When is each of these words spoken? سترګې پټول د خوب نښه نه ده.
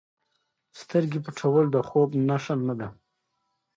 سترګې 0.79 1.19
پټول 1.25 1.65
د 1.71 1.77
خوب 1.87 2.09
نښه 2.27 2.55
نه 2.67 2.73
ده. 2.79 2.87